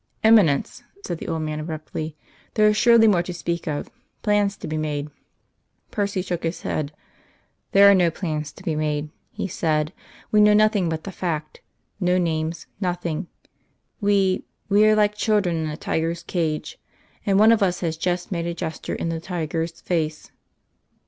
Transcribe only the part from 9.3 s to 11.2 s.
said. "We know nothing but the